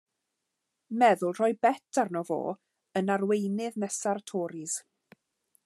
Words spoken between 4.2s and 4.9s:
Toris.